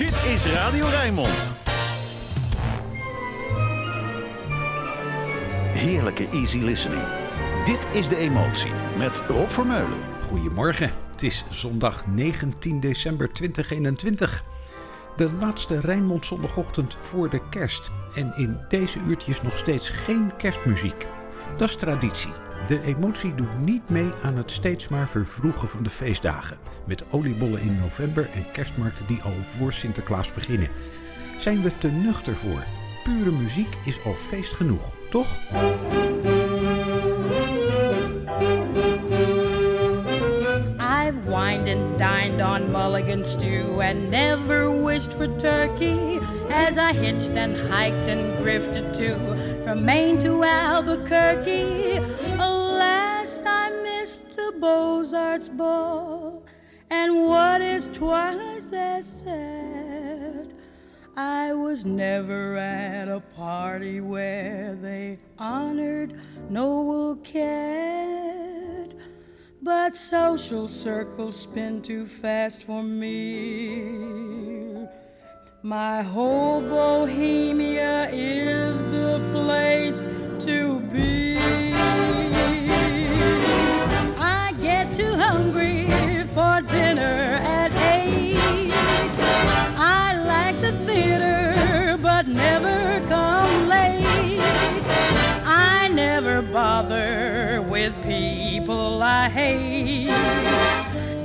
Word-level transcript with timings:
Dit 0.00 0.24
is 0.24 0.46
Radio 0.46 0.86
Rijnmond. 0.86 1.54
Heerlijke 5.72 6.28
easy 6.28 6.58
listening. 6.58 7.02
Dit 7.64 7.86
is 7.92 8.08
De 8.08 8.16
Emotie 8.16 8.70
met 8.98 9.22
Rob 9.28 9.48
Vermeulen. 9.48 9.98
Goedemorgen, 10.22 10.90
het 11.10 11.22
is 11.22 11.44
zondag 11.50 12.06
19 12.06 12.80
december 12.80 13.32
2021. 13.32 14.44
De 15.16 15.32
laatste 15.32 15.80
Rijnmond 15.80 16.26
zondagochtend 16.26 16.96
voor 16.98 17.30
de 17.30 17.48
kerst. 17.48 17.90
En 18.14 18.32
in 18.36 18.60
deze 18.68 18.98
uurtjes 18.98 19.42
nog 19.42 19.58
steeds 19.58 19.88
geen 19.88 20.36
kerstmuziek. 20.36 21.06
Dat 21.56 21.68
is 21.68 21.76
traditie. 21.76 22.49
De 22.70 22.82
emotie 22.82 23.34
doet 23.34 23.58
niet 23.58 23.88
mee 23.88 24.10
aan 24.22 24.36
het 24.36 24.50
steeds 24.50 24.88
maar 24.88 25.08
vervroegen 25.08 25.68
van 25.68 25.82
de 25.82 25.90
feestdagen. 25.90 26.56
Met 26.86 27.04
oliebollen 27.10 27.60
in 27.60 27.76
november 27.76 28.28
en 28.32 28.50
kerstmarkten 28.52 29.06
die 29.06 29.22
al 29.22 29.32
voor 29.42 29.72
Sinterklaas 29.72 30.32
beginnen. 30.32 30.68
Zijn 31.38 31.62
we 31.62 31.78
te 31.78 31.88
nuchter 31.88 32.34
voor? 32.34 32.64
Pure 33.04 33.30
muziek 33.30 33.76
is 33.84 34.04
al 34.04 34.12
feest 34.12 34.52
genoeg, 34.52 34.94
toch? 35.08 35.26
I've 40.78 41.24
wined 41.24 41.68
and 41.68 41.98
dined 41.98 42.42
on 42.42 42.70
mulligan 42.70 43.24
stew 43.24 43.80
and 43.80 44.10
never 44.10 44.84
wished 44.84 45.14
for 45.14 45.36
turkey 45.36 46.20
as 46.50 46.76
I 46.76 46.98
hitched 46.98 47.36
and 47.36 47.56
hiked 47.56 48.08
and 48.08 48.42
grifted 48.42 48.92
too 48.92 49.16
from 49.64 49.84
Maine 49.84 50.18
to 50.18 50.44
Albuquerque. 50.44 52.02
Beaux-Arts 54.60 55.48
ball, 55.48 56.44
and 56.90 57.24
what 57.24 57.62
is 57.62 57.88
twice 57.94 58.70
as 58.72 59.22
sad? 59.22 60.52
I 61.16 61.54
was 61.54 61.86
never 61.86 62.56
at 62.56 63.08
a 63.08 63.20
party 63.36 64.02
where 64.02 64.76
they 64.80 65.16
honored 65.38 66.20
Noel 66.50 67.16
Cat. 67.16 68.94
But 69.62 69.96
social 69.96 70.68
circles 70.68 71.36
spin 71.36 71.80
too 71.80 72.04
fast 72.04 72.64
for 72.64 72.82
me. 72.82 74.86
My 75.62 76.02
whole 76.02 76.60
bohemia 76.60 78.10
is 78.10 78.84
the 78.84 79.20
place 79.32 80.04
to 80.44 80.80
be. 80.92 81.30
Get 84.80 84.94
too 84.94 85.14
hungry 85.14 85.84
for 86.32 86.62
dinner 86.62 87.38
at 87.44 87.70
eight. 87.92 88.72
I 89.76 90.16
like 90.24 90.58
the 90.62 90.72
theater, 90.86 91.98
but 92.00 92.26
never 92.26 93.06
come 93.06 93.68
late. 93.68 94.40
I 95.44 95.90
never 95.92 96.40
bother 96.40 97.60
with 97.68 97.92
people 98.02 99.02
I 99.02 99.28
hate. 99.28 100.06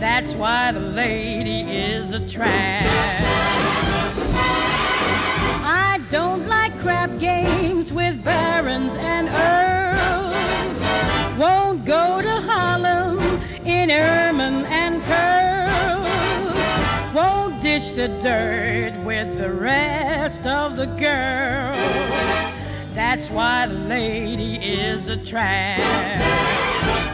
That's 0.01 0.35
why 0.35 0.73
the 0.73 0.81
lady 0.81 1.61
is 1.61 2.11
a 2.11 2.27
trap. 2.27 2.83
I 5.63 6.01
don't 6.09 6.45
like 6.49 6.77
crap 6.79 7.19
games 7.19 7.93
with 7.93 8.21
barons 8.21 8.97
and 8.97 9.29
earls. 9.29 10.25
Won't 11.39 11.85
go 11.85 12.21
to 12.21 12.41
Harlem 12.41 13.04
in 13.85 13.91
ermine 13.91 14.65
and 14.65 15.03
pearls. 15.03 16.57
Won't 17.13 17.61
dish 17.61 17.91
the 17.91 18.07
dirt 18.07 18.93
with 19.03 19.37
the 19.37 19.51
rest 19.51 20.47
of 20.47 20.75
the 20.75 20.87
girls. 20.87 21.77
That's 22.95 23.29
why 23.29 23.67
the 23.67 23.75
lady 23.75 24.55
is 24.55 25.07
a 25.09 25.17
trap. 25.17 25.79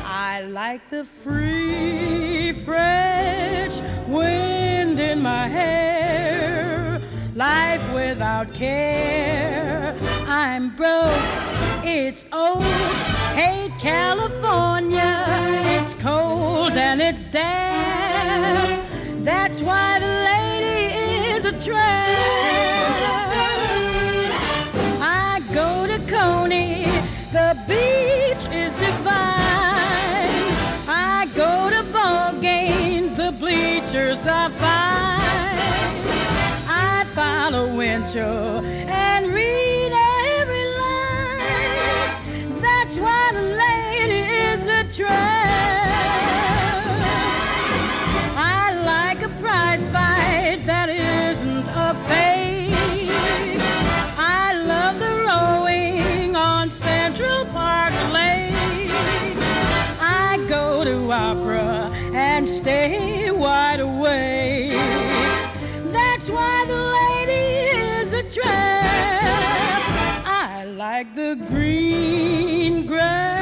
I 0.05 0.43
like 0.43 0.89
the 0.89 1.03
free, 1.03 2.53
fresh 2.53 3.81
wind 4.07 4.97
in 4.99 5.21
my 5.21 5.49
hair. 5.49 7.01
Life 7.35 7.83
without 7.93 8.53
care. 8.53 9.93
I'm 10.25 10.73
broke, 10.77 11.11
it's 11.83 12.25
old. 12.31 12.63
Hate 13.33 13.71
California, 13.79 15.25
it's 15.77 15.93
cold 15.95 16.73
and 16.73 17.01
it's 17.01 17.25
damp. 17.25 18.83
That's 19.23 19.61
why 19.61 19.99
the 19.99 20.07
lady 20.07 20.95
is 21.35 21.45
a 21.45 21.51
tramp. 21.51 22.11
I 25.01 25.41
go 25.53 25.87
to 25.87 25.99
Coney, 26.07 26.85
the 27.31 27.57
beach 27.67 28.45
is 28.53 28.75
divine. 28.75 29.41
I 30.87 31.29
go 31.35 31.69
to 31.69 31.83
ball 31.91 32.33
games, 32.41 33.15
the 33.15 33.31
bleachers 33.39 34.27
are 34.27 34.49
fine. 34.51 35.21
I 36.67 37.05
follow 37.15 37.75
Winchell 37.75 38.63
and 38.65 39.20
I 44.99 45.05
like 48.85 49.21
a 49.21 49.29
prize 49.39 49.87
fight 49.87 50.59
that 50.65 50.89
isn't 50.89 51.65
a 51.69 51.93
fake. 52.09 52.73
I 54.17 54.53
love 54.65 54.99
the 54.99 55.23
rowing 55.25 56.35
on 56.35 56.69
Central 56.71 57.45
Park 57.45 57.93
Lake. 58.11 58.53
I 60.01 60.45
go 60.49 60.83
to 60.83 61.09
opera 61.09 61.89
and 62.13 62.49
stay 62.49 63.31
wide 63.31 63.79
awake. 63.79 64.73
That's 65.93 66.29
why 66.29 66.65
the 66.67 66.75
lady 66.99 67.69
is 68.01 68.11
a. 68.11 68.23
I 70.25 70.65
like 70.65 71.15
the 71.15 71.37
green 71.47 72.85
grass 72.85 73.40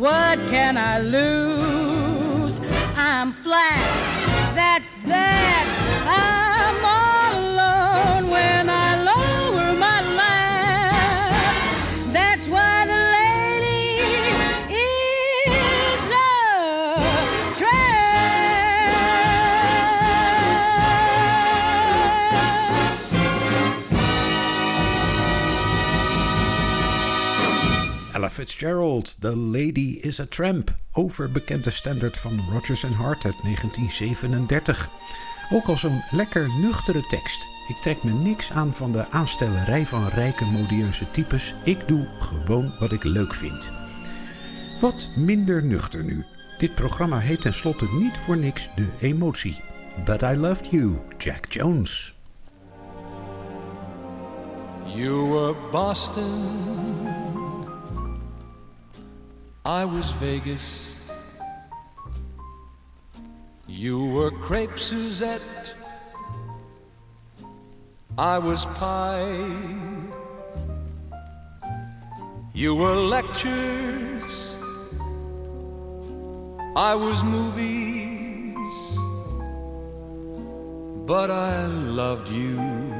What 0.00 0.38
can 0.48 0.78
I 0.78 0.98
lose? 0.98 2.58
I'm 2.96 3.34
flat. 3.34 4.54
That's 4.54 4.94
that. 5.04 5.66
I'm 6.06 6.84
all 6.86 7.09
Fitzgerald, 28.30 29.20
The 29.20 29.36
Lady 29.36 29.98
is 30.00 30.20
a 30.20 30.26
Tramp. 30.26 30.74
Overbekende 30.92 31.70
standaard 31.70 32.18
van 32.18 32.40
Rodgers 32.50 32.84
and 32.84 32.94
Hart 32.94 33.24
uit 33.24 33.42
1937. 33.42 34.90
Ook 35.52 35.66
al 35.66 35.76
zo'n 35.76 36.02
lekker 36.10 36.48
nuchtere 36.60 37.06
tekst. 37.06 37.46
Ik 37.68 37.76
trek 37.76 38.02
me 38.02 38.12
niks 38.12 38.50
aan 38.50 38.74
van 38.74 38.92
de 38.92 39.08
aanstellerij 39.10 39.86
van 39.86 40.08
rijke 40.08 40.44
modieuze 40.44 41.10
types. 41.10 41.54
Ik 41.64 41.88
doe 41.88 42.08
gewoon 42.18 42.72
wat 42.78 42.92
ik 42.92 43.04
leuk 43.04 43.34
vind. 43.34 43.70
Wat 44.80 45.08
minder 45.16 45.64
nuchter 45.64 46.04
nu. 46.04 46.24
Dit 46.58 46.74
programma 46.74 47.18
heet 47.18 47.40
tenslotte 47.40 47.88
niet 47.92 48.18
voor 48.18 48.36
niks 48.36 48.70
De 48.74 48.88
Emotie. 49.00 49.60
But 50.04 50.22
I 50.22 50.36
Loved 50.36 50.70
You, 50.70 50.98
Jack 51.18 51.52
Jones. 51.52 52.14
You 54.94 55.28
were 55.30 55.54
Boston, 55.70 56.28
I 59.64 59.84
was 59.84 60.10
Vegas. 60.12 60.94
You 63.68 64.06
were 64.06 64.30
crepe 64.30 64.78
Suzette, 64.78 65.74
I 68.16 68.38
was 68.38 68.64
pie. 68.66 69.36
You 72.54 72.74
were 72.74 72.96
lectures, 72.96 74.54
I 76.74 76.94
was 76.94 77.22
movies, 77.22 78.76
but 81.06 81.30
I 81.30 81.66
loved 81.66 82.30
you. 82.30 82.99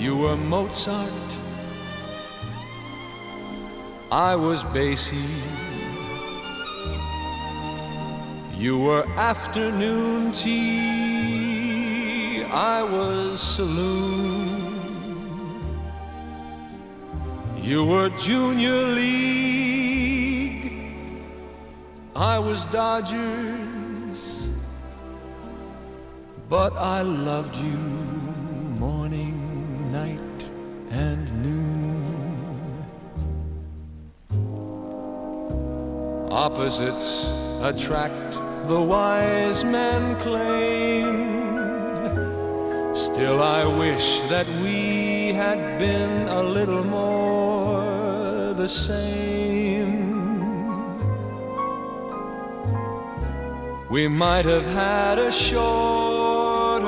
You 0.00 0.16
were 0.16 0.34
Mozart, 0.34 1.38
I 4.10 4.34
was 4.34 4.64
Basie. 4.64 5.42
You 8.56 8.78
were 8.78 9.06
afternoon 9.18 10.32
tea. 10.32 11.60
I 12.44 12.82
was 12.82 13.42
saloon. 13.42 14.72
You 17.58 17.84
were 17.84 18.08
junior 18.08 18.86
league. 18.86 20.72
I 22.16 22.38
was 22.38 22.64
Dodgers. 22.68 24.48
But 26.48 26.72
I 26.78 27.02
loved 27.02 27.54
you 27.54 28.09
Opposites 36.40 37.08
attract, 37.60 38.32
the 38.66 38.80
wise 38.80 39.62
man 39.62 40.18
claimed. 40.20 41.58
Still, 42.96 43.42
I 43.42 43.66
wish 43.66 44.22
that 44.30 44.48
we 44.62 45.34
had 45.34 45.78
been 45.78 46.28
a 46.28 46.42
little 46.42 46.82
more 46.82 48.54
the 48.54 48.66
same. 48.66 50.00
We 53.90 54.08
might 54.08 54.46
have 54.46 54.64
had 54.64 55.18
a 55.18 55.30
shorter 55.30 56.86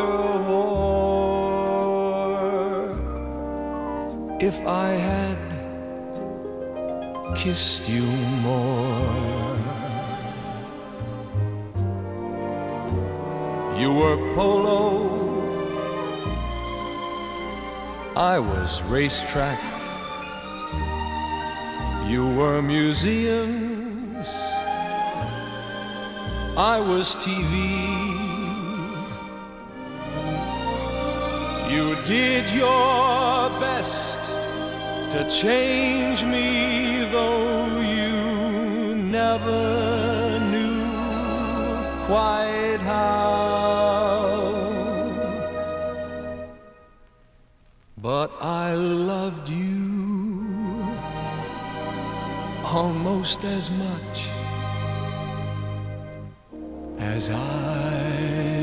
war 0.48 1.52
if 4.40 4.58
I 4.66 4.92
had 4.92 5.51
kissed 7.42 7.88
you 7.88 8.06
more. 8.46 9.56
You 13.76 13.92
were 13.92 14.16
polo, 14.36 14.78
I 18.14 18.38
was 18.38 18.80
racetrack. 18.82 19.60
You 22.08 22.28
were 22.38 22.62
museums, 22.62 24.28
I 26.56 26.78
was 26.78 27.16
TV. 27.16 27.54
You 31.72 31.96
did 32.06 32.44
your 32.54 33.50
best 33.58 34.21
to 35.12 35.28
change 35.28 36.24
me, 36.24 37.04
though 37.12 37.66
you 37.80 38.94
never 38.94 40.40
knew 40.50 40.86
quite 42.06 42.80
how. 42.80 43.42
But 47.98 48.30
I 48.40 48.72
loved 48.72 49.50
you 49.50 50.82
almost 52.64 53.44
as 53.44 53.70
much 53.70 54.16
as 56.98 57.28
I 57.28 58.61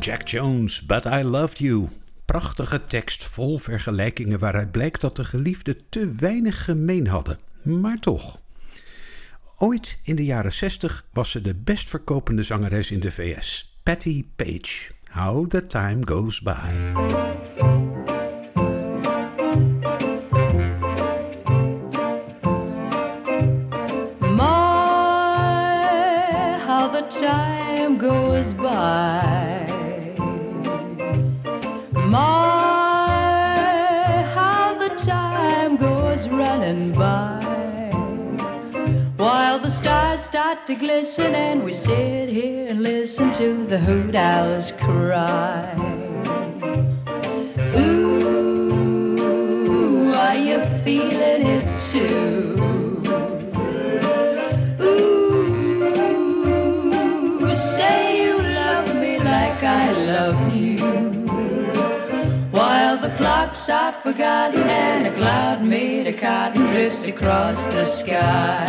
Jack 0.00 0.28
Jones, 0.28 0.86
But 0.86 1.04
I 1.04 1.22
Loved 1.22 1.58
You. 1.58 1.88
Prachtige 2.24 2.84
tekst 2.84 3.24
vol 3.24 3.58
vergelijkingen 3.58 4.38
waaruit 4.38 4.70
blijkt 4.70 5.00
dat 5.00 5.16
de 5.16 5.24
geliefden 5.24 5.76
te 5.88 6.14
weinig 6.18 6.64
gemeen 6.64 7.06
hadden. 7.06 7.38
Maar 7.62 7.98
toch. 7.98 8.40
Ooit 9.58 9.98
in 10.02 10.16
de 10.16 10.24
jaren 10.24 10.52
60 10.52 11.06
was 11.12 11.30
ze 11.30 11.40
de 11.40 11.54
best 11.54 11.88
verkopende 11.88 12.42
zangeres 12.42 12.90
in 12.90 13.00
de 13.00 13.12
VS. 13.12 13.78
Patty 13.82 14.24
Page. 14.36 14.90
How 15.10 15.48
the 15.48 15.66
Time 15.66 16.00
Goes 16.04 16.40
By. 16.40 16.52
My, 24.20 24.98
how 26.66 26.92
the 26.92 27.06
time 27.08 27.98
goes 27.98 28.54
by. 28.54 29.59
My, 32.10 33.46
how 34.34 34.76
the 34.76 34.88
time 34.96 35.76
goes 35.76 36.28
running 36.28 36.92
by. 36.92 37.38
While 39.16 39.60
the 39.60 39.70
stars 39.70 40.20
start 40.20 40.66
to 40.66 40.74
glisten 40.74 41.36
and 41.36 41.62
we 41.62 41.72
sit 41.72 42.28
here 42.28 42.66
and 42.66 42.82
listen 42.82 43.30
to 43.34 43.64
the 43.64 43.78
hoot 43.78 44.16
owls 44.16 44.72
cry. 44.72 45.72
Ooh, 47.76 49.12
are 50.12 50.34
you 50.34 50.58
feeling 50.82 51.46
it 51.46 51.80
too? 51.80 52.29
Are 63.50 63.92
forgotten 63.92 64.62
and 64.62 65.08
a 65.08 65.12
cloud 65.12 65.60
made 65.60 66.06
of 66.06 66.16
cotton 66.18 66.66
drifts 66.66 67.08
across 67.08 67.64
the 67.66 67.84
sky. 67.84 68.64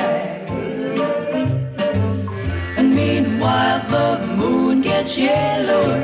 And 2.77 2.89
meanwhile 2.95 3.87
the 3.87 4.25
moon 4.25 4.81
gets 4.81 5.15
yellower. 5.15 6.01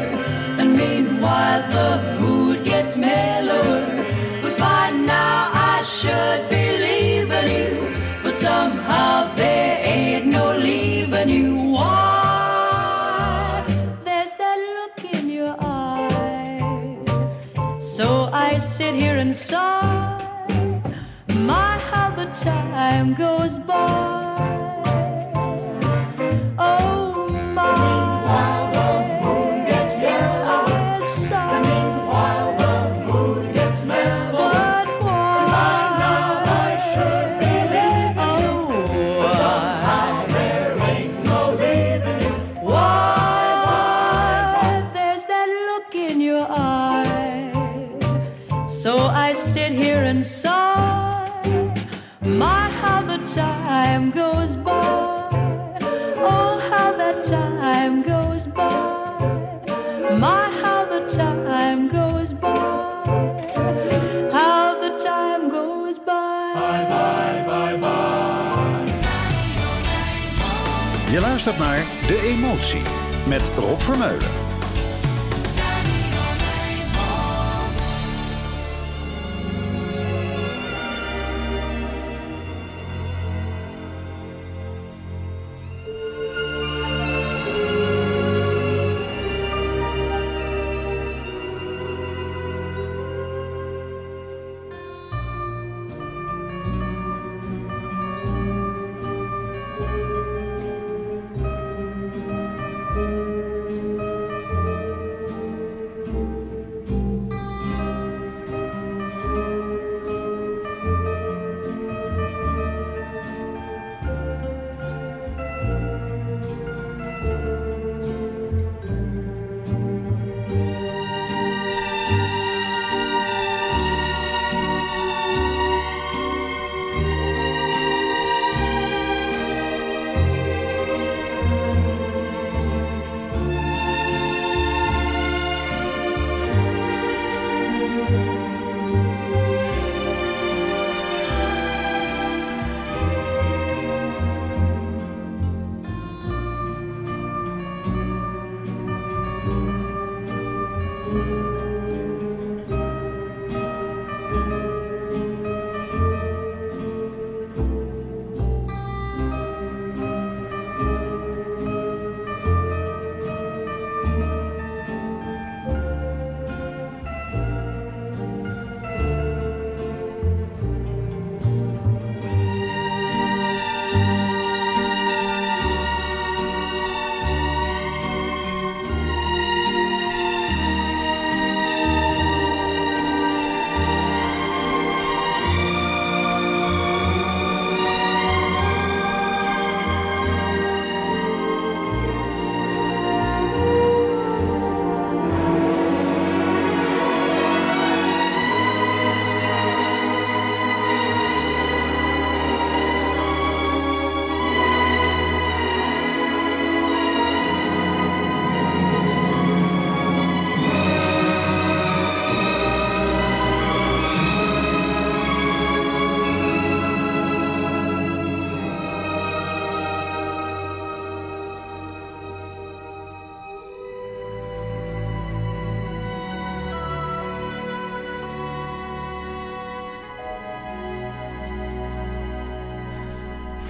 And 0.59 0.77
meanwhile 0.77 1.67
the 1.71 2.19
mood 2.19 2.65
gets 2.65 2.95
mellower. 2.95 3.83
But 4.43 4.57
by 4.59 4.91
now 4.91 5.49
I 5.53 5.81
should 5.81 6.47
be 6.49 6.56
sit 18.87 18.95
here 18.95 19.17
and 19.17 19.35
sigh. 19.35 20.17
My, 21.33 21.77
how 21.77 22.09
the 22.15 22.25
time 22.27 23.15
goes 23.15 23.59
by. 23.59 24.36
De 72.07 72.21
Emotie 72.21 72.81
met 73.27 73.51
Rob 73.57 73.81
Vermeulen. 73.81 74.46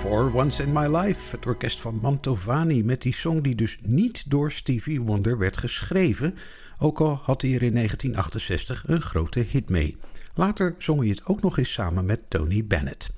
For 0.08 0.34
Once 0.34 0.64
in 0.64 0.74
My 0.74 0.96
Life, 0.96 1.36
het 1.36 1.46
orkest 1.46 1.82
van 1.82 2.00
Mantovani 2.02 2.84
met 2.84 3.02
die 3.02 3.14
song 3.14 3.42
die 3.42 3.56
dus 3.56 3.78
niet 3.82 4.30
door 4.30 4.52
Stevie 4.52 5.02
Wonder 5.02 5.38
werd 5.38 5.58
geschreven, 5.58 6.36
ook 6.78 7.00
al 7.00 7.20
had 7.24 7.42
hij 7.42 7.54
er 7.54 7.64
in 7.64 7.74
1968 7.74 8.84
een 8.88 9.02
grote 9.02 9.40
hit 9.40 9.70
mee. 9.70 9.98
Later 10.34 10.76
zong 10.78 11.00
hij 11.00 11.10
het 11.10 11.26
ook 11.26 11.42
nog 11.42 11.58
eens 11.58 11.74
samen 11.74 12.06
met 12.06 12.20
Tony 12.28 12.66
Bennett. 12.66 13.14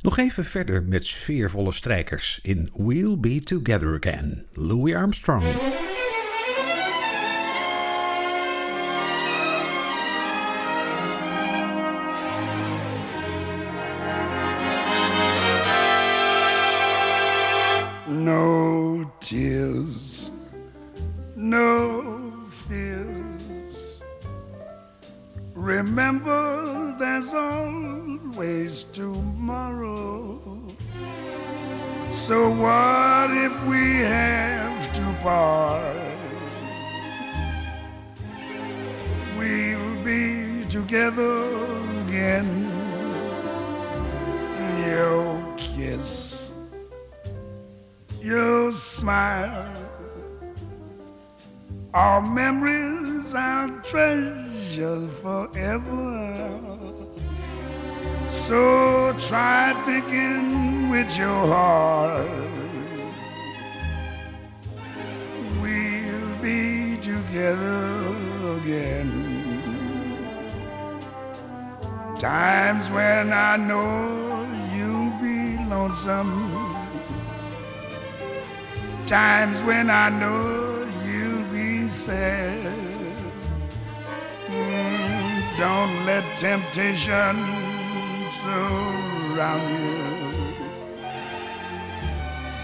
Nog 0.00 0.18
even 0.18 0.44
verder 0.44 0.82
met 0.82 1.06
sfeervolle 1.06 1.72
strijkers 1.72 2.38
in 2.42 2.70
We'll 2.76 3.18
Be 3.18 3.40
Together 3.42 3.98
Again, 4.02 4.44
Louis 4.52 4.94
Armstrong. 4.94 5.44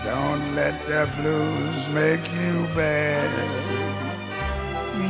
Don't 0.04 0.56
let 0.56 0.85
the 0.87 1.09
blues 1.16 1.88
make 1.90 2.26
you 2.32 2.66
bad. 2.75 3.30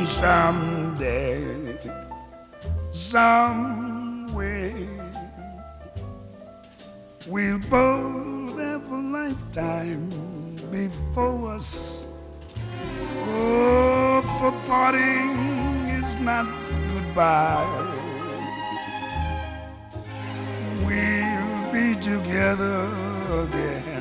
Someday, 0.05 1.77
some 2.91 4.31
way, 4.33 4.87
we'll 7.25 7.57
both 7.69 8.59
have 8.59 8.91
a 8.91 8.95
lifetime 8.95 10.09
before 10.69 11.55
us. 11.55 12.07
Oh, 13.29 14.21
for 14.39 14.51
parting 14.67 15.87
is 15.89 16.15
not 16.17 16.45
goodbye. 16.93 17.65
We'll 20.85 21.71
be 21.71 21.95
together 21.95 22.85
again. 23.43 23.92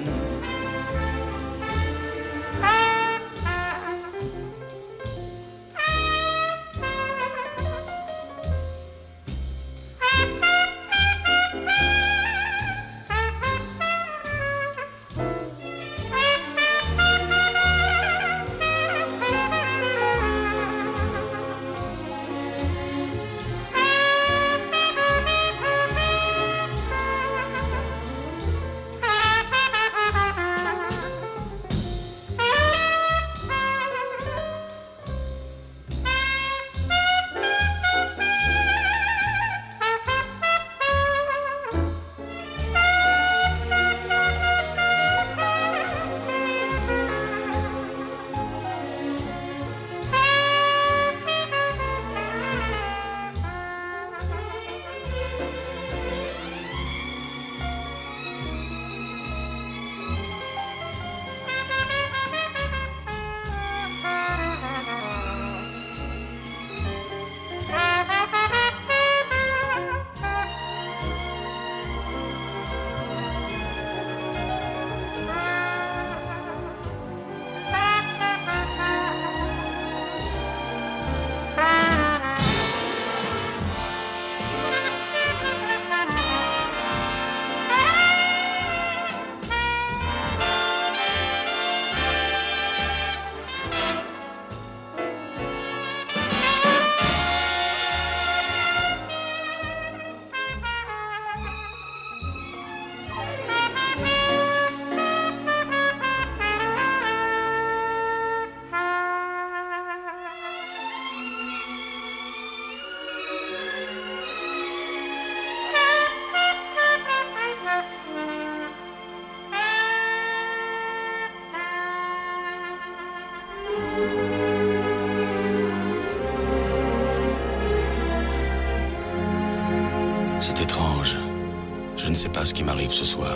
Sais 132.23 132.29
pas 132.29 132.45
ce 132.45 132.55
qui 132.55 132.63
m'arrive 132.63 132.93
ce 132.93 133.05
soir. 133.05 133.35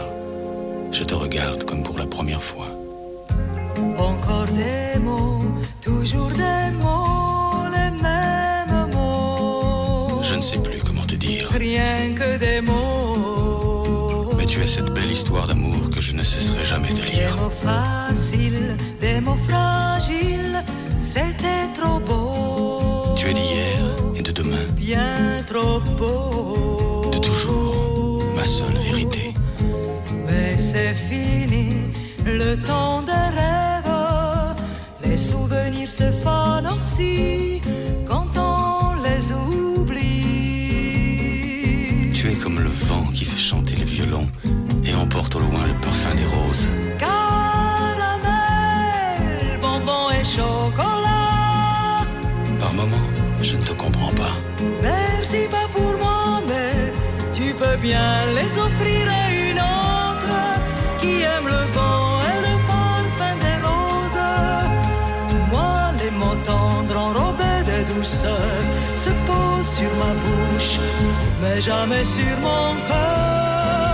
Je 0.92 1.02
te 1.02 1.12
regarde 1.14 1.64
comme 1.64 1.82
pour 1.82 1.98
la 1.98 2.06
première 2.06 2.40
fois. 2.50 2.68
Encore 3.98 4.46
des 4.62 5.00
mots, 5.00 5.40
toujours 5.82 6.30
des 6.44 6.70
mots, 6.84 7.66
les 7.76 7.90
mêmes 8.06 8.90
mots. 8.94 10.22
Je 10.22 10.36
ne 10.36 10.40
sais 10.40 10.58
plus 10.58 10.80
comment 10.86 11.02
te 11.04 11.16
dire. 11.16 11.48
Rien 11.50 12.14
que 12.14 12.38
des 12.38 12.60
mots. 12.60 14.30
Mais 14.38 14.46
tu 14.46 14.60
as 14.60 14.68
cette 14.68 14.90
belle 14.94 15.10
histoire 15.10 15.48
d'amour 15.48 15.90
que 15.92 16.00
je 16.00 16.12
ne 16.14 16.22
cesserai 16.22 16.62
jamais 16.62 16.90
de 16.90 17.02
Des 17.02 17.10
lire. 17.10 17.36
mots 17.42 17.50
faciles, 17.50 18.76
des 19.00 19.18
mots 19.20 19.42
fragiles, 19.48 20.62
c'était 21.00 21.66
trop 21.75 21.99
beau. 21.99 23.14
Tu 23.16 23.26
es 23.30 23.34
d'hier 23.34 23.78
et 24.14 24.22
de 24.22 24.30
demain, 24.30 24.64
Bien 24.76 25.42
trop 25.44 25.80
beau. 25.99 26.35
C'est 30.76 30.95
fini 30.95 31.69
le 32.26 32.56
temps 32.56 33.02
des 33.02 33.28
rêves. 33.41 33.99
Les 35.04 35.19
souvenirs 35.30 35.91
se 35.91 36.08
fanent 36.23 36.71
aussi 36.75 37.62
quand 38.06 38.30
on 38.36 38.95
les 39.06 39.25
oublie. 39.32 40.02
Tu 42.12 42.30
es 42.30 42.34
comme 42.34 42.60
le 42.60 42.75
vent 42.89 43.06
qui 43.15 43.25
fait 43.25 43.45
chanter 43.50 43.76
le 43.76 43.84
violon 43.84 44.26
et 44.84 44.95
emporte 44.95 45.36
au 45.36 45.41
loin 45.41 45.65
le 45.73 45.76
parfum 45.86 46.15
des 46.21 46.28
roses. 46.36 46.69
Caramel, 46.99 48.39
bonbon 49.62 50.04
et 50.19 50.25
chocolat. 50.25 52.04
Par 52.60 52.73
moments, 52.80 53.08
je 53.41 53.54
ne 53.56 53.62
te 53.62 53.73
comprends 53.73 54.15
pas. 54.23 54.34
Merci 54.82 55.41
pas 55.54 55.69
pour 55.75 55.93
moi, 56.02 56.43
mais 56.49 56.75
tu 57.32 57.54
peux 57.60 57.78
bien 57.89 58.08
les 58.39 58.50
offrir 58.67 59.02
se 68.06 69.10
posent 69.26 69.76
sur 69.78 69.92
ma 69.97 70.12
bouche, 70.25 70.78
mais 71.42 71.60
jamais 71.60 72.04
sur 72.04 72.38
mon 72.40 72.75
cœur. 72.86 73.85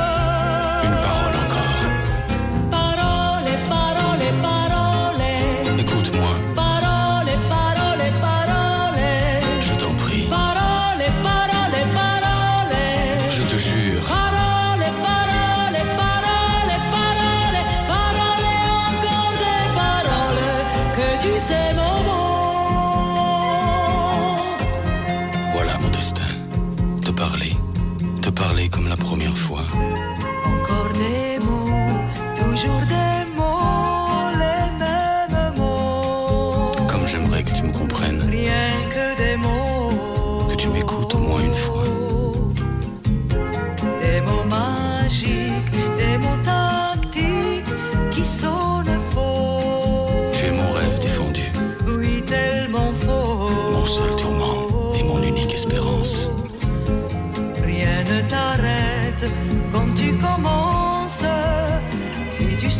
Première 29.33 29.39
fois. 29.39 29.65
Encore 30.45 30.93
des 30.95 31.39
mots, 31.39 31.69
toujours 32.37 32.81
des 32.89 33.25
mots, 33.37 34.31
les 34.33 34.71
mêmes 34.79 35.55
mots. 35.57 36.73
Comme 36.89 37.07
j'aimerais 37.07 37.43
que 37.43 37.53
tu 37.55 37.63
me 37.65 37.73
comprennes. 37.73 38.23
Rien 38.29 38.71
que 38.91 39.17
des 39.17 39.37
mots. 39.37 40.49
Que 40.51 40.57
tu 40.57 40.69
m'écoutes 40.69 41.15
au 41.15 41.19
moins 41.19 41.41
une 41.41 41.55
fois. 41.55 41.85
Des 44.03 44.21
mots 44.21 44.45
magiques, 44.45 45.52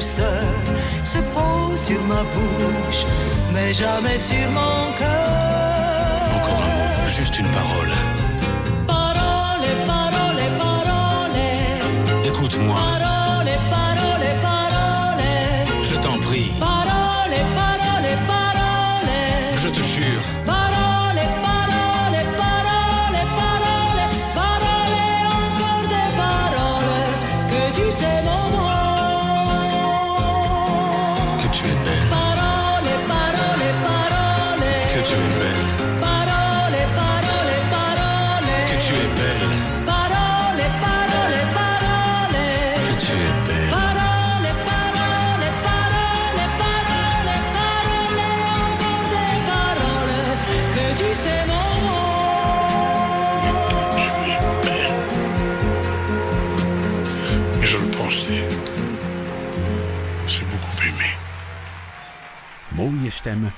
douceur 0.00 0.44
se 1.04 1.18
posent 1.34 1.84
sur 1.88 2.02
ma 2.04 2.22
bouche, 2.34 3.04
mais 3.52 3.70
jamais 3.74 4.18
sur 4.18 4.48
mon 4.58 4.92
cœur. 4.98 6.22
Encore 6.36 6.62
un 6.66 6.72
mot, 6.78 7.08
juste 7.18 7.38
une 7.38 7.50
parole. 7.58 7.92
Parole, 8.86 9.66
parole, 9.92 10.42
parole, 10.58 11.40
Écoute-moi, 12.24 12.99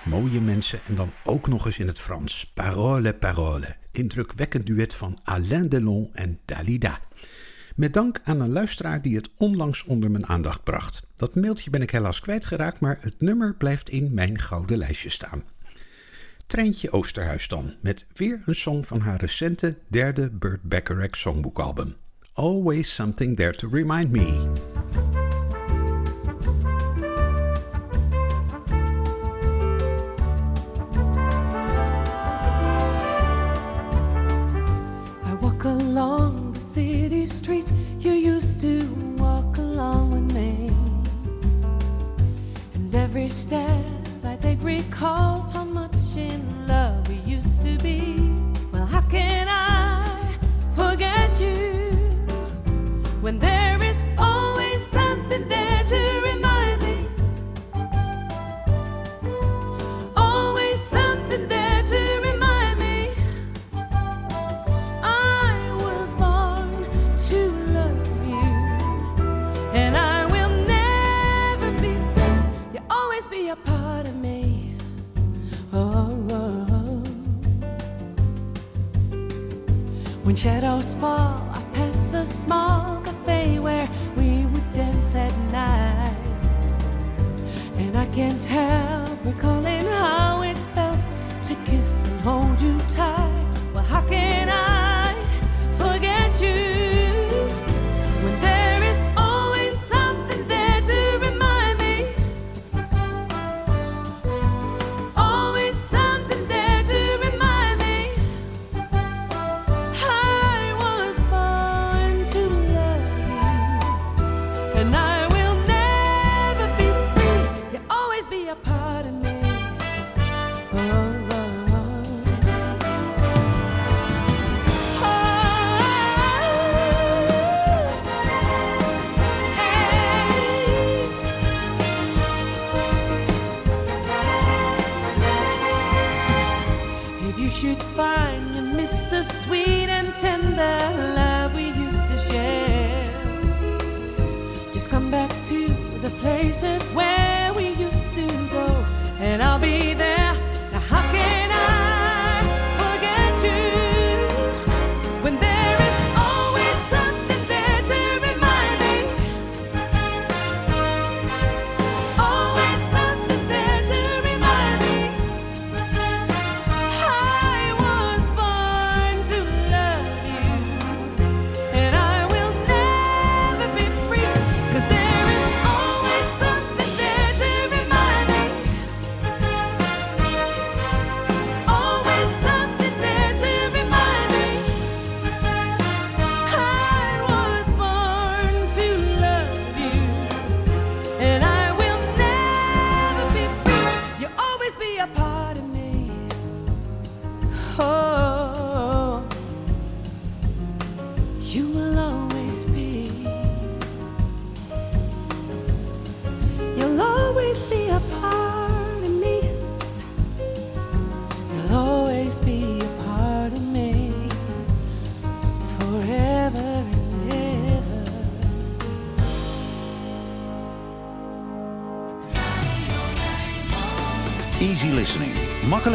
Mooie 0.02 0.40
mensen 0.40 0.80
en 0.86 0.94
dan 0.94 1.12
ook 1.24 1.48
nog 1.48 1.66
eens 1.66 1.78
in 1.78 1.86
het 1.86 2.00
Frans. 2.00 2.52
Parole, 2.54 3.14
parole. 3.14 3.76
Indrukwekkend 3.92 4.66
duet 4.66 4.94
van 4.94 5.18
Alain 5.22 5.68
Delon 5.68 6.10
en 6.12 6.38
Dalida. 6.44 7.00
Met 7.76 7.94
dank 7.94 8.20
aan 8.24 8.40
een 8.40 8.52
luisteraar 8.52 9.02
die 9.02 9.16
het 9.16 9.30
onlangs 9.36 9.84
onder 9.84 10.10
mijn 10.10 10.26
aandacht 10.26 10.62
bracht. 10.62 11.06
Dat 11.16 11.34
mailtje 11.34 11.70
ben 11.70 11.82
ik 11.82 11.90
helaas 11.90 12.20
kwijtgeraakt, 12.20 12.80
maar 12.80 12.98
het 13.00 13.20
nummer 13.20 13.54
blijft 13.54 13.88
in 13.88 14.14
mijn 14.14 14.38
gouden 14.38 14.78
lijstje 14.78 15.10
staan. 15.10 15.42
Treintje 16.46 16.90
Oosterhuis 16.90 17.48
dan, 17.48 17.74
met 17.80 18.06
weer 18.14 18.42
een 18.46 18.54
song 18.54 18.82
van 18.82 19.00
haar 19.00 19.20
recente 19.20 19.76
derde 19.88 20.30
Burt 20.30 20.62
Bacharach 20.62 21.16
songboekalbum. 21.16 21.96
Always 22.32 22.94
Something 22.94 23.36
There 23.36 23.56
to 23.56 23.68
Remind 23.68 24.10
Me. 24.10 24.71
City 37.52 37.62
streets 37.62 37.72
you 38.04 38.12
used 38.12 38.60
to 38.60 38.82
walk 39.18 39.58
along 39.58 40.10
with 40.10 40.34
me. 40.34 40.70
And 42.74 42.94
every 42.94 43.28
step 43.28 43.84
I 44.24 44.36
take 44.36 44.62
recalls 44.62 45.50
how 45.50 45.64
much 45.64 46.16
in 46.16 46.66
love 46.66 47.08
we 47.08 47.16
used 47.30 47.62
to 47.62 47.76
be. 47.78 48.16
Well, 48.72 48.86
how 48.86 49.02
can 49.02 49.48
I 49.48 50.34
forget 50.74 51.40
you 51.40 51.92
when 53.20 53.38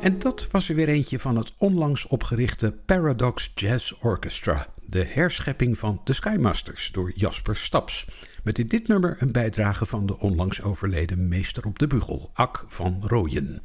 En 0.00 0.18
dat 0.18 0.48
was 0.50 0.68
er 0.68 0.74
weer 0.74 0.88
eentje 0.88 1.18
van 1.18 1.36
het 1.36 1.52
onlangs 1.56 2.06
opgerichte 2.06 2.74
Paradox 2.86 3.52
Jazz 3.54 3.92
Orchestra, 4.00 4.66
de 4.84 5.04
herschepping 5.04 5.78
van 5.78 6.00
de 6.04 6.12
Skymasters 6.12 6.90
door 6.92 7.12
Jasper 7.14 7.56
Staps. 7.56 8.06
Met 8.42 8.58
in 8.58 8.66
dit 8.66 8.88
nummer 8.88 9.16
een 9.18 9.32
bijdrage 9.32 9.86
van 9.86 10.06
de 10.06 10.18
onlangs 10.18 10.62
overleden 10.62 11.28
meester 11.28 11.64
op 11.66 11.78
de 11.78 11.86
bugel, 11.86 12.30
Ak 12.34 12.64
van 12.66 13.02
Rooyen. 13.06 13.62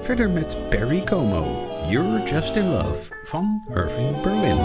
Verder 0.00 0.30
met 0.30 0.68
Perry 0.68 1.04
Como, 1.04 1.68
You're 1.90 2.30
Just 2.30 2.56
in 2.56 2.68
Love 2.68 3.12
van 3.22 3.66
Irving 3.74 4.22
Berlin. 4.22 4.58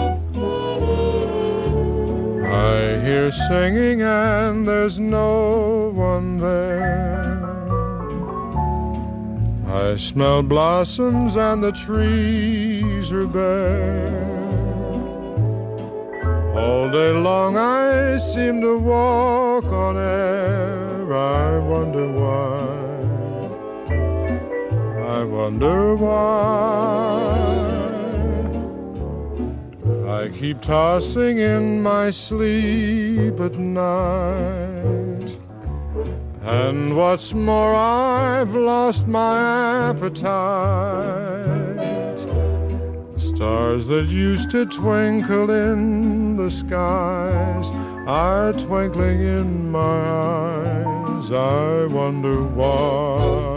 I 2.44 3.00
hear 3.00 3.32
singing 3.32 4.02
and 4.02 4.64
there's 4.64 4.98
no 4.98 5.92
one 5.96 6.38
there. 6.38 7.33
I 9.74 9.96
smell 9.96 10.44
blossoms 10.44 11.34
and 11.34 11.60
the 11.60 11.72
trees 11.72 13.10
are 13.10 13.26
bare. 13.26 14.22
All 16.54 16.88
day 16.92 17.10
long 17.10 17.56
I 17.56 18.16
seem 18.18 18.60
to 18.60 18.78
walk 18.78 19.64
on 19.64 19.96
air. 19.96 21.12
I 21.12 21.58
wonder 21.58 22.06
why. 22.20 22.68
I 25.18 25.24
wonder 25.24 25.96
why. 25.96 27.34
I 30.08 30.28
keep 30.38 30.60
tossing 30.60 31.38
in 31.38 31.82
my 31.82 32.12
sleep 32.12 33.40
at 33.40 33.58
night. 33.58 35.13
And 36.46 36.94
what's 36.94 37.32
more, 37.32 37.74
I've 37.74 38.54
lost 38.54 39.08
my 39.08 39.88
appetite. 39.88 40.20
Stars 43.16 43.86
that 43.86 44.08
used 44.10 44.50
to 44.50 44.66
twinkle 44.66 45.50
in 45.50 46.36
the 46.36 46.50
skies 46.50 47.70
are 48.06 48.52
twinkling 48.52 49.20
in 49.20 49.70
my 49.70 49.80
eyes. 49.80 51.32
I 51.32 51.86
wonder 51.86 52.42
why. 52.42 53.56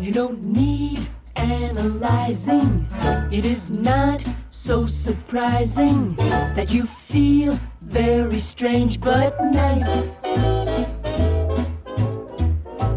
You 0.00 0.10
don't 0.10 0.42
need 0.42 1.08
analyzing. 1.36 2.88
It 3.30 3.44
is 3.44 3.70
not 3.70 4.24
so 4.48 4.88
surprising 4.88 6.16
that 6.16 6.70
you 6.70 6.88
feel 6.88 7.60
very 7.90 8.38
strange 8.38 9.00
but 9.00 9.36
nice. 9.44 10.12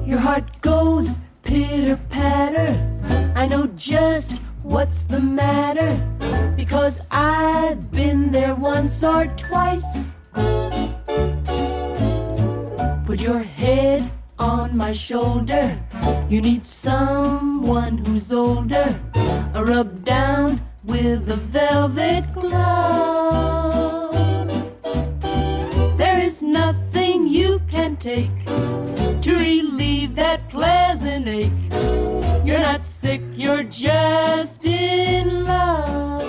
Your 0.06 0.20
heart 0.20 0.62
goes 0.62 1.18
pitter 1.42 2.00
patter. 2.10 2.72
I 3.36 3.48
know 3.48 3.66
just 3.76 4.36
what's 4.62 5.06
the 5.06 5.20
matter 5.20 5.98
because 6.56 7.02
I've 7.10 7.90
been 7.92 8.32
there 8.32 8.54
once 8.54 9.04
or 9.04 9.26
twice. 9.36 9.98
Put 13.06 13.20
your 13.20 13.42
head 13.42 14.12
on 14.38 14.78
my 14.78 14.94
shoulder. 14.94 15.80
You 16.30 16.42
need 16.42 16.66
someone 16.66 17.98
who's 17.98 18.32
older. 18.32 19.00
A 19.56 19.66
rub 19.66 20.06
down 20.06 20.62
with 20.84 21.30
a 21.30 21.38
velvet 21.38 22.32
glove. 22.34 23.33
Take 28.04 28.46
to 29.22 29.32
relieve 29.34 30.14
that 30.16 30.50
pleasant 30.50 31.26
ache. 31.26 31.52
You're 32.46 32.60
not 32.60 32.86
sick, 32.86 33.22
you're 33.34 33.64
just 33.64 34.66
in 34.66 35.46
love. 35.46 36.22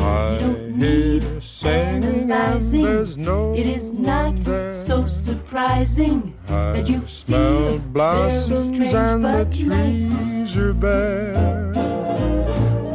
I 0.00 0.38
hear 0.38 1.40
singing 1.42 2.04
and 2.04 2.32
Analyzing. 2.32 2.82
there's 2.82 3.18
no 3.18 3.52
It 3.54 3.66
is 3.66 3.92
not 3.92 4.40
there. 4.44 4.72
so 4.72 5.06
surprising 5.06 6.32
I 6.48 6.72
that 6.72 6.88
you 6.88 7.06
smell 7.06 7.78
blossoms 7.80 8.64
strange 8.64 8.94
and 8.94 9.24
the 9.24 9.28
but 9.28 9.60
nice. 9.60 10.20
trees 10.22 10.56
are 10.56 10.72
bare. 10.72 11.74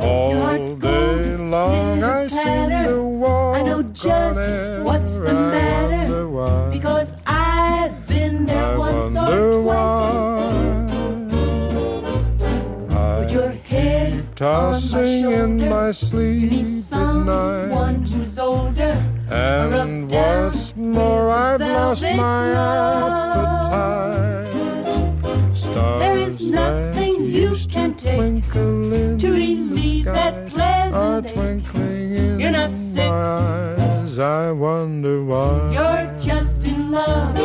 All 0.01 0.41
heart 0.41 0.59
day 0.59 0.75
goes 0.79 1.33
long 1.33 2.03
I 2.03 2.27
seem 2.27 2.69
to 2.87 3.03
walk 3.03 3.55
I 3.57 3.61
know 3.61 3.83
just 3.83 4.39
what's 4.83 5.13
tossing 14.35 15.31
in 15.31 15.69
my 15.69 15.87
You 15.87 15.93
sleep 15.93 16.51
need 16.51 16.83
at 16.91 17.13
night. 17.15 18.07
who's 18.09 18.39
older. 18.39 18.95
And 19.29 20.11
what's 20.11 20.75
more, 20.75 21.29
I've 21.31 21.61
lost 21.61 22.03
my 22.03 22.51
appetite. 23.63 24.47
Stars 25.55 25.99
There 26.01 26.17
is 26.17 26.41
nothing 26.41 27.25
you 27.25 27.55
can 27.69 27.93
take 27.95 28.51
to 28.51 29.31
relieve 29.31 30.05
that 30.05 30.49
pleasant 30.49 31.25
ache. 31.27 31.33
twinkling 31.33 32.15
in 32.15 32.39
You're 32.39 32.51
not 32.51 32.77
sick. 32.77 33.07
my 33.07 33.75
eyes. 33.75 34.19
I 34.19 34.51
wonder 34.51 35.23
why. 35.23 35.71
You're 35.73 36.19
just 36.19 36.63
in 36.65 36.91
love. 36.91 37.37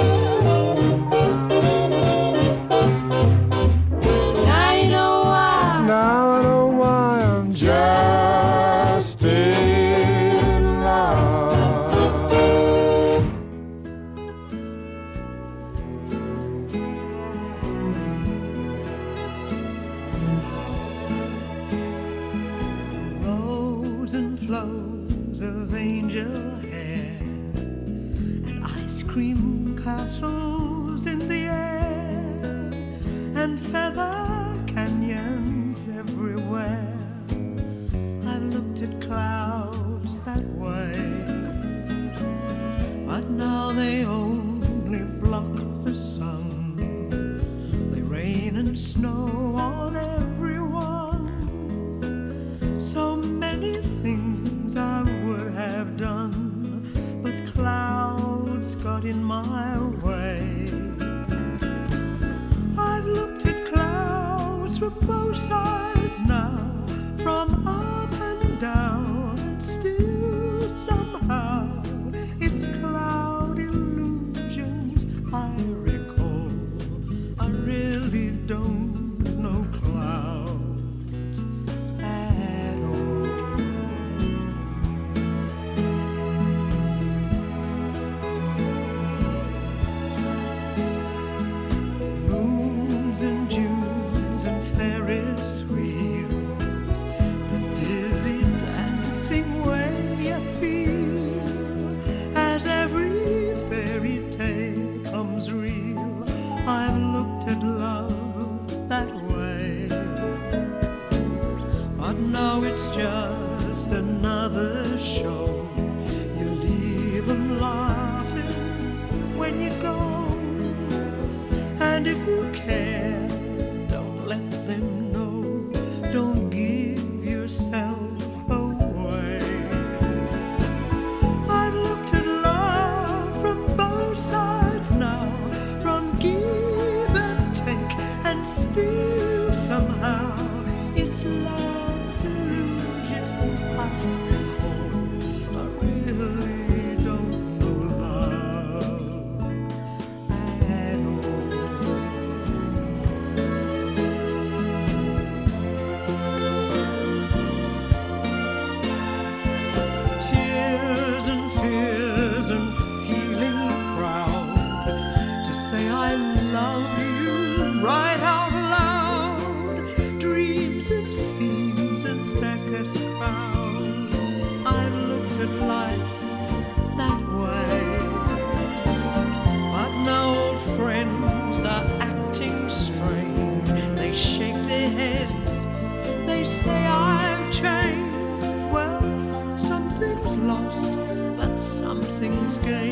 Gained 192.57 192.88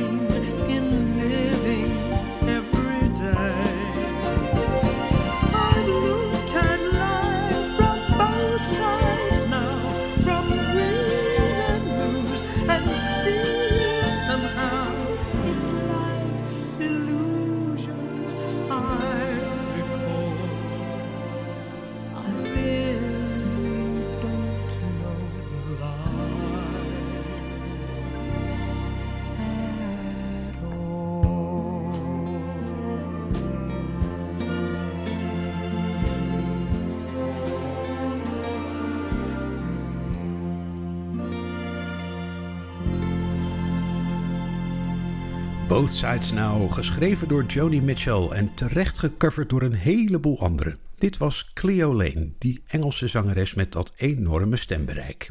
Both 45.76 45.90
Sides 45.90 46.32
Now, 46.32 46.72
geschreven 46.72 47.28
door 47.28 47.44
Joni 47.44 47.80
Mitchell 47.80 48.28
en 48.28 48.54
terecht 48.54 48.98
gecoverd 48.98 49.48
door 49.48 49.62
een 49.62 49.72
heleboel 49.72 50.40
anderen. 50.40 50.78
Dit 50.94 51.16
was 51.16 51.50
Cleo 51.54 51.94
Lane, 51.94 52.32
die 52.38 52.62
Engelse 52.66 53.08
zangeres 53.08 53.54
met 53.54 53.72
dat 53.72 53.92
enorme 53.96 54.56
stembereik. 54.56 55.30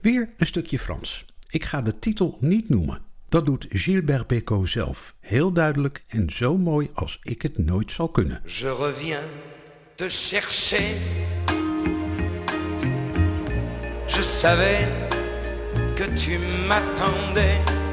Weer 0.00 0.30
een 0.36 0.46
stukje 0.46 0.78
Frans. 0.78 1.24
Ik 1.50 1.64
ga 1.64 1.82
de 1.82 1.98
titel 1.98 2.36
niet 2.40 2.68
noemen. 2.68 3.00
Dat 3.28 3.46
doet 3.46 3.66
Gilbert 3.68 4.26
Bécaud 4.26 4.68
zelf, 4.68 5.14
heel 5.20 5.52
duidelijk 5.52 6.04
en 6.06 6.30
zo 6.30 6.58
mooi 6.58 6.90
als 6.94 7.18
ik 7.22 7.42
het 7.42 7.58
nooit 7.58 7.92
zal 7.92 8.08
kunnen. 8.08 8.42
Je 8.44 8.76
reviens 8.76 9.18
te 9.94 10.08
chercher. 10.08 10.94
Je 14.06 14.22
savais 14.22 14.86
que 15.94 16.12
tu 16.12 16.38
m'attendais. 16.66 17.83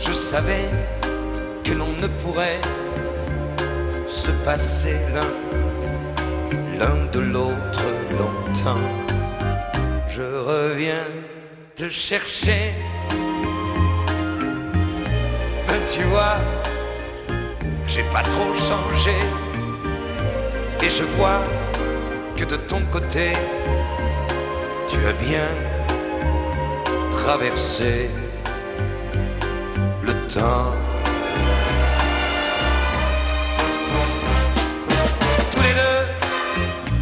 Je 0.00 0.12
savais 0.12 0.68
que 1.62 1.72
l'on 1.72 1.92
ne 2.00 2.06
pourrait 2.06 2.60
se 4.06 4.30
passer 4.44 4.96
l'un, 5.14 5.32
l'un 6.78 7.06
de 7.12 7.20
l'autre 7.20 7.84
longtemps. 8.18 8.88
Je 10.08 10.22
reviens 10.22 11.04
te 11.76 11.88
chercher. 11.88 12.72
Mais 15.68 15.80
tu 15.88 16.02
vois, 16.04 16.38
j'ai 17.86 18.04
pas 18.04 18.22
trop 18.22 18.54
changé. 18.54 19.16
Et 20.82 20.88
je 20.88 21.04
vois 21.16 21.42
que 22.36 22.44
de 22.44 22.56
ton 22.56 22.80
côté, 22.90 23.32
tu 24.88 24.98
as 25.06 25.12
bien 25.12 25.48
traversé 27.10 28.08
le 30.02 30.12
temps. 30.26 30.72
Tous 35.52 35.62
les 35.62 35.74
deux, 35.82 36.02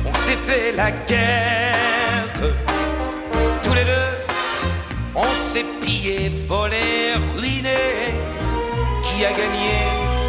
on 0.07 0.15
s'est 0.15 0.41
fait 0.47 0.73
la 0.77 0.91
guerre. 0.91 1.75
Tous 3.63 3.75
les 3.75 3.85
deux, 3.85 4.13
on 5.15 5.31
s'est 5.37 5.67
pillé, 5.81 6.33
volé, 6.47 7.15
ruiné. 7.37 7.77
Qui 9.03 9.25
a 9.25 9.33
gagné, 9.33 9.77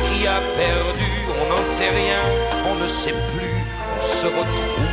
qui 0.05 0.27
a 0.27 0.39
perdu, 0.57 1.11
on 1.39 1.49
n'en 1.49 1.63
sait 1.63 1.89
rien, 1.89 2.23
on 2.69 2.75
ne 2.75 2.87
sait 2.87 3.17
plus. 3.31 3.59
On 3.97 4.01
se 4.01 4.25
retrouve 4.25 4.89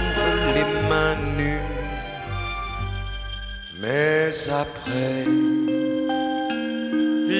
les 0.55 0.89
mains 0.89 1.17
nues. 1.37 1.63
Mais 3.81 4.31
après 4.51 5.27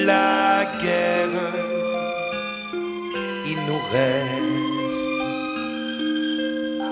la 0.07 0.65
guerre, 0.81 1.37
il 3.45 3.59
nous 3.67 3.81
reste 3.97 5.21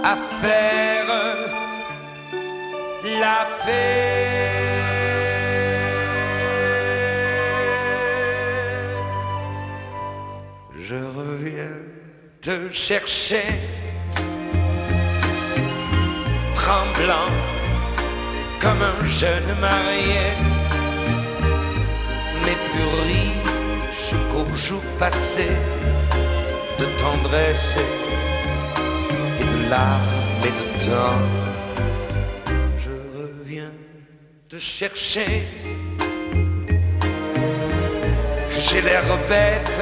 à 0.04 0.16
faire 0.42 1.06
la 3.22 3.40
paix. 3.64 4.36
Je 10.88 11.00
reviens 11.20 11.80
te 12.42 12.72
chercher, 12.72 13.48
tremblant 16.54 17.32
comme 18.62 18.82
un 18.94 19.02
jeune 19.08 19.52
marié, 19.62 20.55
jour 24.56 24.82
passé 24.98 25.48
de 26.80 26.86
tendresse 27.00 27.76
et 29.40 29.44
de 29.44 29.70
larmes 29.70 30.02
et 30.42 30.54
de 30.62 30.86
temps. 30.86 31.22
Je 32.78 32.92
reviens 33.20 33.72
te 34.48 34.58
chercher. 34.58 35.44
J'ai 38.58 38.82
l'air 38.82 39.04
bête 39.28 39.82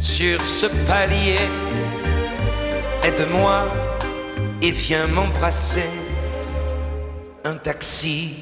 sur 0.00 0.40
ce 0.42 0.66
palier. 0.86 1.38
Aide-moi 3.04 3.66
et 4.60 4.70
viens 4.70 5.06
m'embrasser. 5.06 5.90
Un 7.44 7.56
taxi 7.56 8.34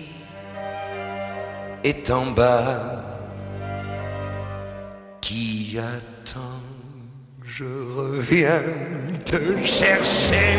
est 1.84 2.10
en 2.10 2.26
bas 2.26 3.09
qui 5.30 5.78
attend. 5.78 6.60
Je 7.44 7.64
reviens 7.64 8.62
te 9.24 9.36
chercher. 9.64 10.56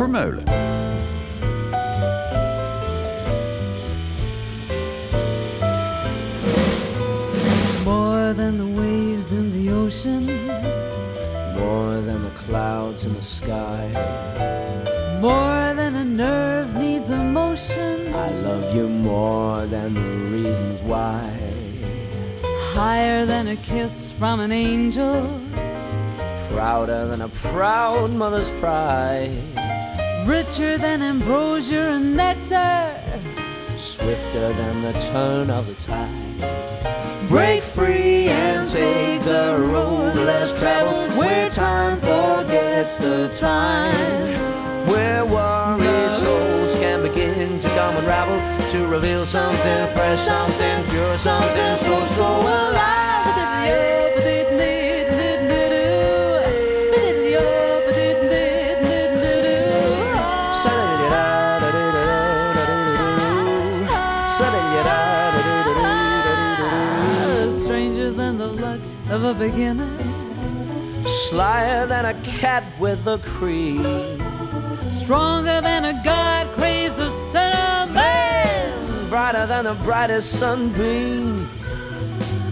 Vermeulen. 0.00 0.46
More 7.84 8.32
than 8.32 8.56
the 8.56 8.80
waves 8.80 9.30
in 9.30 9.52
the 9.52 9.70
ocean, 9.70 10.24
More 11.58 12.00
than 12.00 12.22
the 12.22 12.34
clouds 12.46 13.04
in 13.04 13.12
the 13.12 13.22
sky. 13.22 13.90
more 15.20 15.74
than 15.74 15.94
a 15.96 16.04
nerve 16.04 16.72
needs 16.76 17.10
emotion, 17.10 18.14
I 18.14 18.30
love 18.48 18.74
you 18.74 18.88
more 18.88 19.66
than 19.66 19.92
the 19.92 20.12
reasons 20.34 20.80
why. 20.80 21.28
higher 22.72 23.26
than 23.26 23.48
a 23.48 23.56
kiss 23.56 24.10
from 24.12 24.40
an 24.40 24.50
angel, 24.50 25.28
Prouder 26.48 27.06
than 27.06 27.20
a 27.20 27.28
proud 27.28 28.10
mother's 28.12 28.50
pride. 28.60 29.49
Richer 30.30 30.78
than 30.78 31.02
ambrosia 31.02 31.90
and 31.90 32.16
nectar, 32.16 32.88
Swifter 33.76 34.52
than 34.52 34.82
the 34.82 34.92
turn 35.10 35.50
of 35.50 35.66
the 35.66 35.74
tide. 35.82 37.28
Break 37.28 37.62
free 37.64 38.28
and 38.28 38.70
take 38.70 39.22
the 39.24 39.56
road 39.72 40.14
less 40.14 40.56
traveled, 40.56 41.16
where 41.18 41.50
time 41.50 41.98
forgets 42.00 42.96
the 42.98 43.28
time. 43.40 44.38
Where 44.88 45.24
worried 45.26 46.14
souls 46.22 46.74
can 46.76 47.02
begin 47.02 47.60
to 47.60 47.68
come 47.70 47.96
unravel, 47.96 48.38
to 48.70 48.86
reveal 48.86 49.26
something 49.26 49.82
fresh, 49.94 50.20
something 50.20 50.84
pure, 50.90 51.18
something 51.18 51.76
so, 51.76 52.04
so 52.04 52.28
alive. 52.40 53.00
Stranger 53.30 53.99
beginner. 69.40 69.88
Slyer 71.06 71.86
than 71.86 72.04
a 72.04 72.14
cat 72.22 72.62
with 72.78 73.06
a 73.06 73.16
creed. 73.24 73.86
Stronger 74.86 75.62
than 75.62 75.86
a 75.86 75.94
god 76.04 76.46
craves 76.48 76.98
a 76.98 77.10
sinner 77.10 77.86
man. 77.90 79.08
Brighter 79.08 79.46
than 79.46 79.64
the 79.64 79.74
brightest 79.82 80.38
sunbeam. 80.38 81.48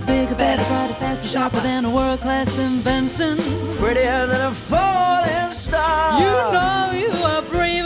Bigger, 0.07 0.35
better, 0.35 0.65
brighter, 0.65 0.95
faster, 0.95 1.29
sharper 1.29 1.61
than 1.61 1.85
a 1.85 1.91
world 1.91 2.21
class 2.21 2.49
invention. 2.59 3.37
Prettier 3.77 4.27
than 4.27 4.41
a 4.41 4.51
falling 4.51 5.53
star. 5.53 6.19
You 6.23 6.33
know 6.55 6.91
you 7.03 7.13
are 7.23 7.43
braver 7.43 7.78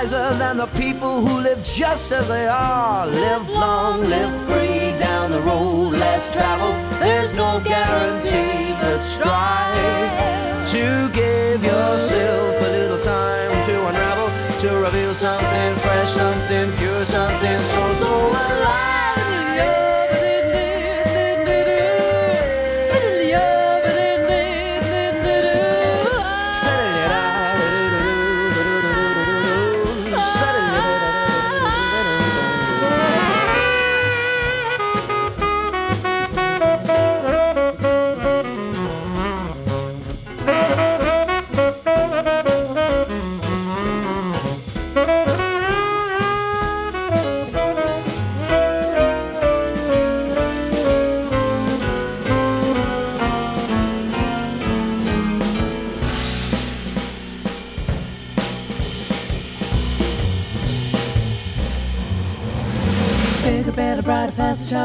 Wiser 0.00 0.32
than 0.38 0.56
the 0.56 0.66
people 0.80 1.20
who 1.20 1.40
live 1.42 1.62
just 1.62 2.10
as 2.10 2.26
they 2.26 2.48
are. 2.48 3.06
Live 3.06 3.46
long, 3.50 4.00
live 4.08 4.32
free 4.46 4.96
down 4.98 5.30
the 5.30 5.40
road 5.40 5.92
less 5.92 6.24
traveled. 6.32 6.74
There's 7.02 7.34
no 7.34 7.60
guarantee, 7.60 8.72
but 8.80 9.02
strive 9.02 10.68
to 10.70 11.10
give 11.12 11.62
yourself 11.62 12.66
a 12.66 12.70
little 12.78 13.02
time 13.04 13.50
to 13.66 13.88
unravel, 13.88 14.30
to 14.60 14.68
reveal 14.78 15.12
something 15.12 15.76
fresh, 15.84 16.10
something 16.12 16.72
pure, 16.78 17.04
something 17.04 17.60
so, 17.60 17.92
so 17.92 18.28
alive. 18.30 19.16
Bigger, 19.52 19.89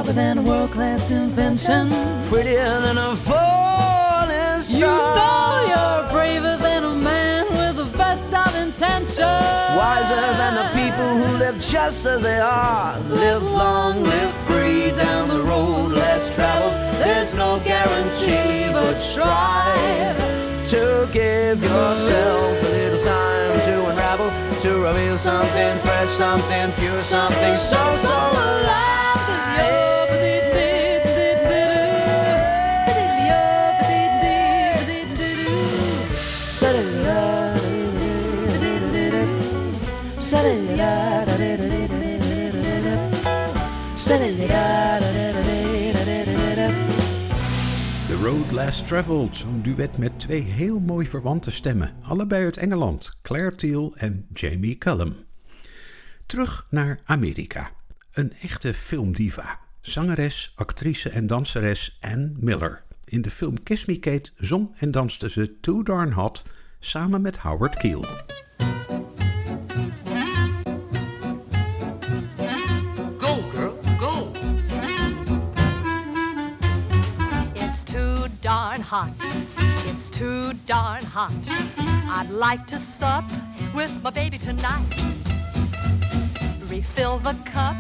sharper 0.05 0.13
than 0.13 0.37
a 0.37 0.41
world 0.41 0.71
class 0.71 1.09
invention. 1.11 1.89
Prettier 2.25 2.81
than 2.81 2.97
a 2.97 3.15
falling 3.15 4.61
star. 4.61 4.79
You 4.79 4.87
know 5.17 5.65
you're 5.73 6.11
braver 6.11 6.57
than 6.61 6.83
a 6.83 6.93
man 6.93 7.45
with 7.49 7.77
the 7.77 7.97
best 7.97 8.33
of 8.33 8.55
intentions. 8.55 9.19
Wiser 9.19 10.15
than 10.15 10.55
the 10.55 10.69
people 10.73 11.09
who 11.17 11.37
live 11.37 11.59
just 11.59 12.05
as 12.05 12.21
they 12.21 12.39
are. 12.39 12.99
Live 13.09 13.43
long, 13.43 14.03
live 14.03 14.33
free 14.47 14.91
down 14.91 15.29
the 15.29 15.41
road 15.41 15.91
less 15.91 16.33
traveled. 16.35 16.73
There's 17.01 17.33
no 17.33 17.59
guarantee, 17.59 18.71
but 18.71 18.99
strive 18.99 20.17
to 20.69 21.09
give 21.11 21.61
yourself 21.63 22.63
a 22.63 22.69
little 22.69 23.03
time 23.03 23.59
to 23.67 23.85
unravel, 23.89 24.29
to 24.61 24.69
reveal 24.79 25.17
something 25.17 25.77
fresh, 25.79 26.09
something 26.09 26.71
pure, 26.73 27.03
something 27.03 27.57
so, 27.57 27.97
so 28.01 28.13
alive. 28.13 29.04
Less 48.65 48.83
Traveled, 48.83 49.35
zo'n 49.35 49.61
duet 49.61 49.97
met 49.97 50.19
twee 50.19 50.41
heel 50.41 50.79
mooi 50.79 51.07
verwante 51.07 51.51
stemmen, 51.51 51.95
allebei 52.01 52.43
uit 52.43 52.57
Engeland, 52.57 53.19
Claire 53.21 53.55
Teal 53.55 53.95
en 53.95 54.25
Jamie 54.33 54.77
Cullum. 54.77 55.15
Terug 56.25 56.65
naar 56.69 56.99
Amerika. 57.03 57.71
Een 58.11 58.33
echte 58.33 58.73
filmdiva, 58.73 59.59
zangeres, 59.81 60.51
actrice 60.55 61.09
en 61.09 61.27
danseres 61.27 61.97
Ann 62.01 62.35
Miller. 62.39 62.83
In 63.03 63.21
de 63.21 63.31
film 63.31 63.63
Kiss 63.63 63.85
Me 63.85 63.99
Kate 63.99 64.31
zong 64.35 64.75
en 64.77 64.91
danste 64.91 65.29
ze 65.29 65.59
Too 65.59 65.83
Darn 65.83 66.11
Hot 66.11 66.45
samen 66.79 67.21
met 67.21 67.37
Howard 67.37 67.75
Keel. 67.75 68.05
Hot. 78.85 79.25
It's 79.89 80.11
too 80.11 80.53
darn 80.67 81.03
hot. 81.03 81.33
I'd 82.17 82.29
like 82.29 82.67
to 82.67 82.77
sup 82.77 83.25
with 83.73 83.91
my 84.03 84.11
baby 84.11 84.37
tonight. 84.37 84.93
Refill 86.69 87.17
the 87.17 87.33
cup 87.45 87.75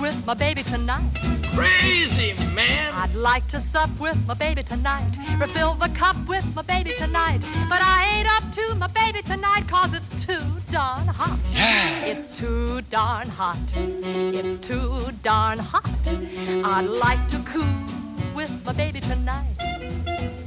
with 0.00 0.16
my 0.24 0.32
baby 0.32 0.62
tonight. 0.62 1.12
Crazy, 1.54 2.32
man. 2.54 2.94
I'd 2.94 3.14
like 3.14 3.46
to 3.48 3.60
sup 3.60 3.90
with 4.00 4.16
my 4.26 4.32
baby 4.32 4.62
tonight. 4.62 5.18
Refill 5.38 5.74
the 5.74 5.90
cup 5.90 6.16
with 6.26 6.46
my 6.54 6.62
baby 6.62 6.94
tonight. 6.94 7.44
But 7.68 7.82
I 7.82 7.98
ain't 8.14 8.28
up 8.36 8.50
to 8.52 8.74
my 8.76 8.86
baby 8.86 9.20
tonight 9.20 9.68
cause 9.68 9.92
it's 9.92 10.10
too 10.24 10.42
darn 10.70 11.06
hot. 11.06 11.38
It's 12.10 12.30
too 12.30 12.80
darn 12.88 13.28
hot. 13.28 13.74
It's 13.76 14.58
too 14.58 15.10
darn 15.22 15.58
hot. 15.58 16.08
I'd 16.08 16.88
like 16.88 17.28
to 17.28 17.40
coo 17.40 17.86
with 18.34 18.50
my 18.64 18.72
baby 18.72 19.00
tonight. 19.00 20.45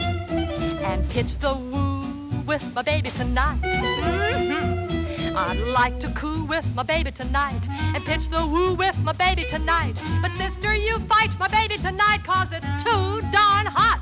And 0.89 1.07
pitch 1.11 1.37
the 1.37 1.53
woo 1.53 2.41
with 2.47 2.63
my 2.73 2.81
baby 2.81 3.11
tonight. 3.11 3.61
Mhm. 3.61 5.35
I'd 5.35 5.57
like 5.79 5.99
to 5.99 6.09
coo 6.09 6.45
with 6.45 6.65
my 6.75 6.81
baby 6.83 7.11
tonight 7.11 7.67
and 7.93 8.03
pitch 8.03 8.29
the 8.29 8.45
woo 8.45 8.73
with 8.73 8.97
my 9.03 9.11
baby 9.13 9.45
tonight. 9.45 9.99
But 10.21 10.31
sister, 10.31 10.73
you 10.73 10.97
fight 11.13 11.37
my 11.37 11.47
baby 11.47 11.77
tonight 11.77 12.23
cause 12.23 12.51
it's 12.51 12.71
too 12.83 13.21
darn 13.31 13.67
hot. 13.67 14.01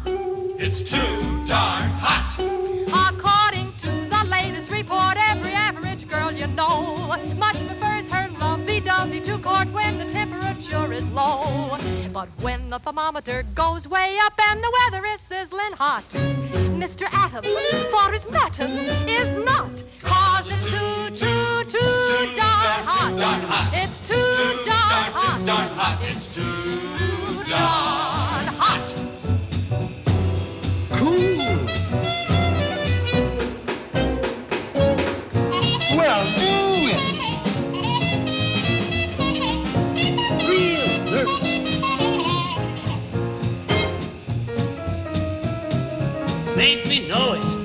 It's 0.65 0.81
too 0.81 1.43
darn 1.45 1.89
hot. 2.05 2.31
According 3.09 3.73
to 3.83 3.89
the 4.13 4.23
latest 4.25 4.71
report, 4.71 5.17
every 5.29 5.51
average 5.51 6.07
girl 6.07 6.31
you 6.31 6.47
know 6.47 7.17
much 7.35 7.59
prefers 7.67 8.07
her 8.09 8.26
lovey-dovey 8.67 9.21
to 9.21 9.37
court 9.37 9.71
when 9.71 9.97
the 9.97 10.03
temperature 10.03 10.91
is 10.91 11.07
low. 11.09 11.77
But 12.11 12.27
when 12.41 12.69
the 12.69 12.79
thermometer 12.79 13.43
goes 13.55 13.87
way 13.87 14.17
up 14.23 14.33
and 14.49 14.61
the 14.61 14.71
weather 14.79 15.05
is 15.05 15.21
sizzling 15.21 15.71
hot, 15.71 16.09
Mr. 16.09 17.07
Adam, 17.13 17.45
for 17.89 18.11
his 18.11 18.27
matum, 18.27 19.07
is 19.07 19.35
not. 19.35 19.83
Cause 20.01 20.51
it's 20.51 20.69
too, 20.69 21.15
too, 21.15 21.63
too 21.69 22.35
darn 22.35 22.83
hot. 22.83 23.71
It's 23.73 24.01
too 24.01 24.15
darn 24.65 25.13
hot. 25.13 25.45
Darn 25.45 25.69
hot. 25.69 26.03
It's 26.03 26.35
too 26.35 27.43
darn 27.49 28.47
hot. 28.59 28.93
Cool. 30.91 32.26
Make 46.57 46.87
me 46.87 47.07
know 47.07 47.33
it. 47.33 47.56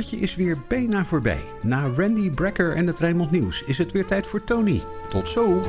Uurtje 0.00 0.16
is 0.16 0.34
weer 0.34 0.58
bijna 0.68 1.04
voorbij. 1.04 1.44
Na 1.62 1.90
Randy 1.96 2.30
Brecker 2.30 2.72
en 2.72 2.86
het 2.86 2.98
Rijnmond 2.98 3.30
Nieuws 3.30 3.62
is 3.62 3.78
het 3.78 3.92
weer 3.92 4.06
tijd 4.06 4.26
voor 4.26 4.44
Tony. 4.44 4.82
Tot 5.08 5.28
zo! 5.28 5.60